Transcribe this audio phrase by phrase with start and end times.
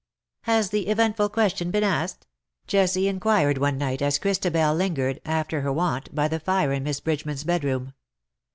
[0.51, 2.25] "Has the eventful question been asked?"
[2.67, 6.99] Jessie inquired one night, as Christabel lingered, after her wont, by the fire in Miss
[6.99, 7.93] Bridgeman^s bedroom.